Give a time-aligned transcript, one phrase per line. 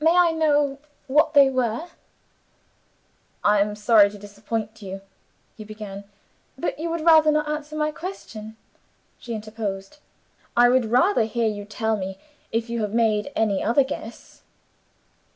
[0.00, 1.86] "May I know what they were?"
[3.44, 5.00] "I am sorry to disappoint you,"
[5.56, 6.02] he began.
[6.58, 8.56] "But you would rather not answer my question,"
[9.16, 9.98] she interposed.
[10.56, 12.18] "I would rather hear you tell me
[12.50, 14.42] if you have made any other guess."